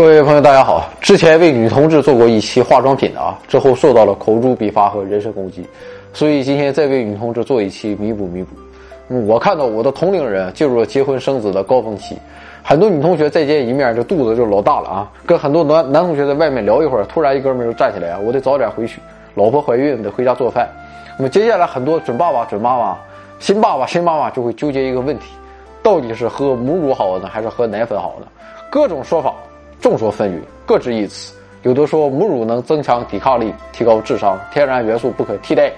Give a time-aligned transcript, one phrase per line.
[0.00, 0.88] 各位朋友，大家好。
[1.02, 5.62] 之前为女同志做过一期化妆品的啊，之后受到了口诛笔伐和人身攻击，
[6.14, 8.56] 所以今天再为女同志做一期弥补弥补。
[9.10, 12.16] 嗯，我看到我的同龄人进入了结婚生子的高峰期，
[12.62, 15.12] 很多女同学再见一面，这肚子就老大了啊。
[15.26, 19.02] 跟很多男男同学在外面聊一会儿，突然一哥们就站起来啊，我得早点回去，
[19.34, 20.66] 老婆怀孕得回家做饭。
[21.18, 22.96] 那么接下来很多准爸爸、准妈妈、
[23.38, 25.26] 新爸爸、新妈妈就会纠结一个问题：
[25.82, 28.26] 到底是喝母乳好呢，还是喝奶粉好呢？
[28.70, 29.34] 各种说法。
[29.80, 31.32] 众说纷纭，各执一词。
[31.62, 35.70] 有的说母乳能增强抵抗力，提高智商，天然元素不可替代；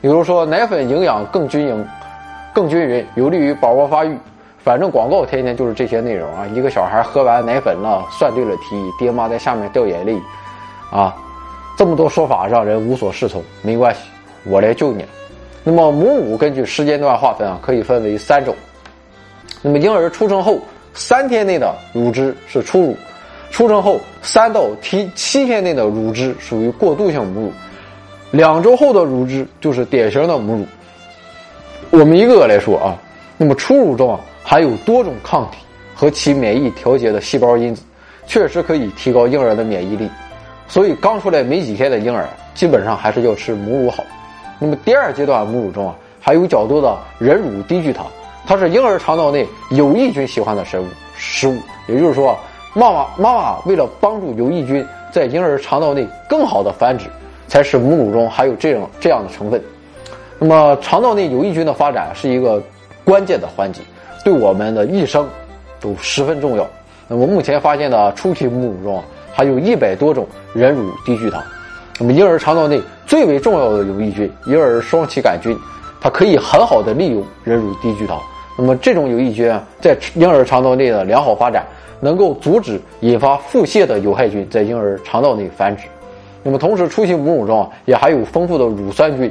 [0.00, 1.86] 有的说奶粉营养更均匀，
[2.52, 4.16] 更均匀，有利于宝宝发育。
[4.58, 6.44] 反正广告天天就是这些内容啊！
[6.52, 10.20] 一个小孩喝完奶粉了，算对了题，爹妈在下面掉眼泪，
[10.90, 11.14] 啊，
[11.76, 13.42] 这么多说法让人无所适从。
[13.62, 14.00] 没关系，
[14.44, 15.04] 我来救你。
[15.62, 18.54] 那么母乳根据时间段划分啊，可以分为三种。
[19.62, 20.58] 那么婴儿出生后
[20.92, 22.96] 三天内的乳汁是初乳。
[23.50, 27.52] 出生后三到七七天内的乳汁属于过渡性母乳，
[28.30, 30.66] 两周后的乳汁就是典型的母乳。
[31.90, 32.96] 我们一个个来说啊，
[33.36, 35.58] 那么初乳中啊含有多种抗体
[35.94, 37.82] 和其免疫调节的细胞因子，
[38.26, 40.08] 确实可以提高婴儿的免疫力。
[40.68, 44.04] 所以刚出来没几天的婴儿，基本上还是要吃母乳好。
[44.60, 48.06] 那么第二阶段母乳中啊含有较多的人乳低聚糖，
[48.46, 51.56] 它是婴儿肠道内有益菌喜欢的食物食物，
[51.88, 52.38] 也就是说。
[52.74, 57.06] 妈妈，妈妈为了帮助有益菌在婴儿肠道内更好的繁殖，
[57.46, 59.60] 才使母乳中含有这样这样的成分。
[60.38, 62.62] 那么，肠道内有益菌的发展是一个
[63.04, 63.80] 关键的环节，
[64.24, 65.26] 对我们的一生
[65.80, 66.66] 都十分重要。
[67.08, 69.02] 那么，目前发现的初期母乳中
[69.32, 71.42] 含有一百多种人乳低聚糖。
[71.98, 75.58] 那么，婴儿肠道内最为重要的有益菌——婴儿双歧杆菌，
[76.00, 78.20] 它可以很好的利用人乳低聚糖。
[78.58, 81.64] 那么，这种有益菌啊，在婴儿肠道内的良好发展。
[82.00, 85.82] 能够阻止引发腹泻的有害菌在婴儿肠道内繁殖。
[86.44, 89.28] 那么，同时初期母乳中啊也含有丰富的乳酸菌。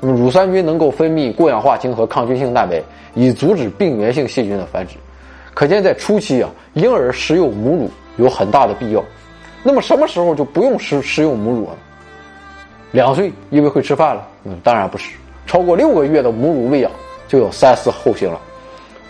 [0.00, 2.82] 那么，乳酸菌能够分泌过氧化氢和抗菌性蛋白，
[3.14, 4.96] 以阻止病原性细菌的繁殖。
[5.54, 7.90] 可见，在初期啊，婴儿食用母乳
[8.22, 9.02] 有很大的必要。
[9.62, 11.76] 那么，什么时候就不用食食用母乳了？
[12.92, 14.28] 两岁因为会吃饭了？
[14.44, 15.16] 嗯，当然不是。
[15.46, 16.92] 超过六个月的母乳喂养
[17.26, 18.38] 就要三思后行了。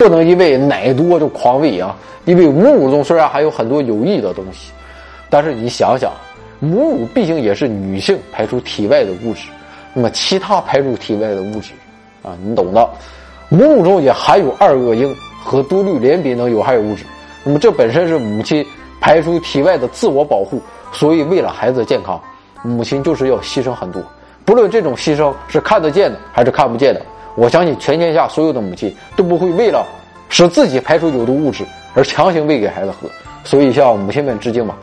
[0.00, 1.94] 不能因为奶多就狂喂啊！
[2.24, 4.72] 因为母乳中虽然含有很多有益的东西，
[5.28, 6.10] 但是你想想，
[6.58, 9.48] 母乳毕竟也是女性排出体外的物质，
[9.92, 11.74] 那么其他排出体外的物质，
[12.22, 12.88] 啊，你懂的。
[13.50, 17.04] 母乳中也含有二恶英和多氯联苯等有害物质，
[17.44, 18.64] 那么这本身是母亲
[19.02, 20.62] 排出体外的自我保护，
[20.92, 22.18] 所以为了孩子健康，
[22.62, 24.02] 母亲就是要牺牲很多。
[24.46, 27.02] 不论这种牺牲是看得见的还是看不见的。
[27.40, 29.82] 我相信全天下所有的母亲都不会为了
[30.28, 31.64] 使自己排出有毒物质
[31.94, 33.08] 而强行喂给孩子喝，
[33.44, 34.76] 所以向母亲们致敬吧。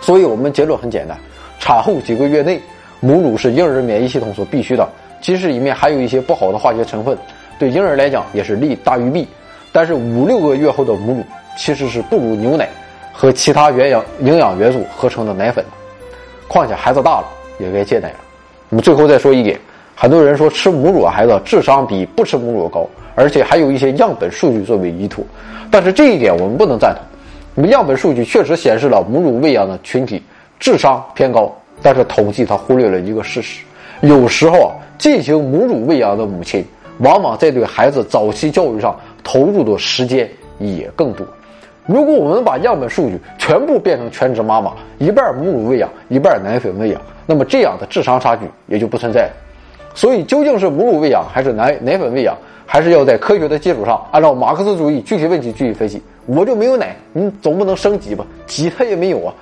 [0.00, 1.18] 所以我们结论很简单：
[1.58, 2.62] 产后几个月内，
[3.00, 4.88] 母乳是婴儿免疫系统所必须的。
[5.20, 7.18] 即使里面含有一些不好的化学成分，
[7.58, 9.26] 对婴儿来讲也是利大于弊。
[9.72, 11.24] 但是五六个月后的母乳
[11.58, 12.68] 其实是不如牛奶
[13.12, 15.64] 和其他原养营养元素合成的奶粉。
[16.46, 17.26] 况且孩子大了
[17.58, 18.18] 也该戒奶了。
[18.68, 19.58] 那么最后再说一点。
[19.98, 25.24] 很多人说吃母乳的孩子智商比不吃母乳高，而且还有一些样本数据作为依托。
[25.70, 27.02] 但是这一点我们不能赞同。
[27.54, 30.22] 我们样本数据确实显示了母乳喂养的群体
[30.60, 33.64] 智商偏高，但是统计它忽略了一个事实：
[34.02, 36.62] 有时候啊，进行母乳喂养的母亲，
[36.98, 38.94] 往往在对孩子早期教育上
[39.24, 40.28] 投入的时间
[40.58, 41.26] 也更多。
[41.86, 49.45] 如果我们把样本数据全部变成全职妈妈，一半母乳喂养，一半奶粉喂养，那么这样的智商差距也就不存在了。
[49.96, 56.02] 所以，究竟是母乳喂养还是奶奶粉喂养，还是要在科学的基础上，按照马克思主义具体问题具体分析。
[56.26, 58.22] 我就没有奶，你总不能生鸡吧？
[58.46, 59.32] 挤它也没有啊，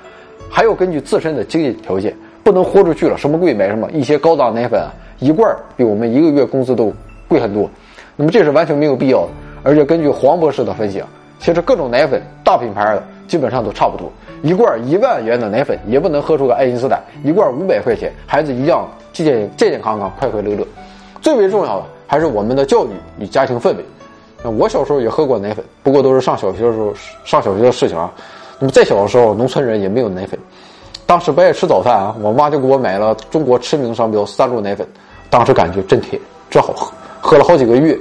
[0.49, 2.15] 还要根据自身的经济条件，
[2.45, 3.91] 不能豁出去了，什么贵买什么。
[3.91, 6.93] 一些高档奶粉啊，一罐比我们一个月工资都
[7.27, 7.69] 贵很多，
[8.15, 9.29] 那么这是完全没有必要的。
[9.65, 11.09] 而且根据黄博士的分析啊，
[11.41, 14.09] 其实各种奶粉大品牌的基本上都差不多，
[14.43, 18.89] 一罐一万元的奶粉也不能喝出个爱因斯坦，一罐五百块钱，孩子一样。
[19.15, 20.67] 健健健健康康、快快乐乐，
[21.23, 22.89] 最为重要的还是我们的教育
[23.21, 23.85] 与家庭氛围。
[24.43, 26.93] 那我小时候也喝过奶粉，不过都是上小学的时候
[27.25, 28.13] 上小学的事情啊。
[28.59, 30.39] 那么再小的时候，农村人也没有奶粉。
[31.07, 34.85] 当时不爱吃早饭啊，我妈就给我买了中国驰名商标三鹿奶粉，
[35.31, 36.21] 当时感觉真甜，
[36.51, 37.97] 真好喝，喝了好几个月。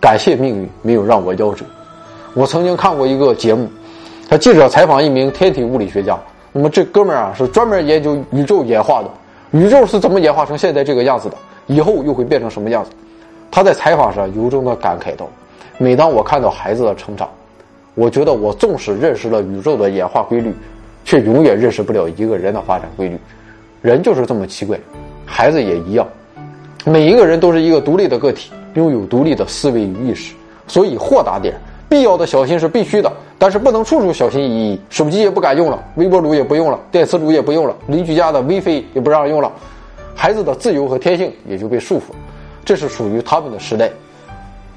[0.00, 1.64] 感谢命运没有让我夭折。
[2.34, 3.68] 我曾经看过一个节目，
[4.28, 6.16] 他记者采访一名天体物理学家，
[6.52, 9.10] 那么这哥们儿啊是专门研究宇宙演化的。
[9.52, 11.36] 宇宙是怎么演化成现在这个样子的？
[11.66, 12.90] 以后又会变成什么样子？
[13.50, 15.28] 他在采访上由衷的感慨道
[15.78, 17.28] ：“每当我看到孩子的成长，
[17.94, 20.54] 我觉得我纵使认识了宇宙的演化规律，
[21.04, 23.18] 却永远认识不了一个人的发展规律。
[23.80, 24.78] 人就是这么奇怪，
[25.24, 26.06] 孩子也一样。
[26.84, 30.34] 每一个人都是一个独立的个体，拥有独立的思维与意识，
[30.66, 31.54] 所以豁达点，
[31.88, 34.80] 必要的小心是必须的，但是不能处处小心翼翼。
[34.90, 39.50] 手机也不敢用了，微波炉也不用了，电磁炉也不用了，邻居家的 WiFi 也不让用了。
[40.14, 42.16] 孩子的自由和天性也就被束缚了，
[42.64, 43.86] 这是属于他们的时代，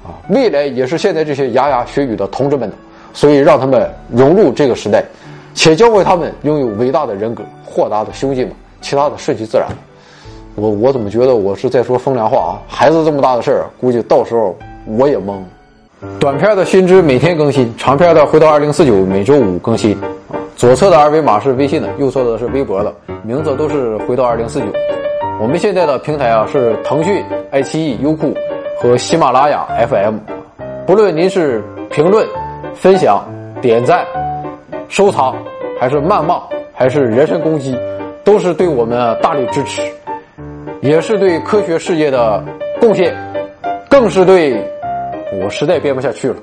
[0.04, 2.76] 啊，未来也是现在这些牙牙学语的同志们的，
[3.12, 5.04] 所以让他们融入这个时代，
[5.52, 9.66] 且教会他们拥有伟大的人格、豁达的胸襟嘛，其他的顺其自然。
[10.54, 12.62] 我我怎么觉得我是在说风凉话啊？
[12.68, 14.56] 孩子这么大的事儿，估计到时候
[14.86, 15.42] 我也懵。
[16.18, 19.96] 短片的新知每天更新，长片的回到二零四九每周五更新。
[20.56, 24.66] 左侧的二维码是微信的，右侧的是微博的，名字都是回到二零四九。
[25.40, 28.34] 我们现在的平台啊是腾讯、爱奇艺、优酷
[28.80, 30.16] 和喜马拉雅 FM。
[30.86, 32.26] 不论您是评论、
[32.74, 33.24] 分享、
[33.60, 34.04] 点赞、
[34.88, 35.34] 收藏，
[35.80, 36.42] 还是谩骂，
[36.74, 37.76] 还是人身攻击，
[38.24, 39.82] 都是对我们大力支持，
[40.80, 42.42] 也是对科学事业的
[42.80, 43.16] 贡献，
[43.88, 44.62] 更是对
[45.32, 46.42] 我实在编不下去了。